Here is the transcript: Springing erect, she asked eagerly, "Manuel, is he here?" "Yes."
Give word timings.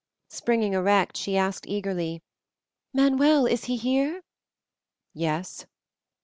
Springing 0.31 0.73
erect, 0.73 1.15
she 1.15 1.37
asked 1.37 1.67
eagerly, 1.67 2.23
"Manuel, 2.91 3.45
is 3.45 3.65
he 3.65 3.77
here?" 3.77 4.23
"Yes." 5.13 5.67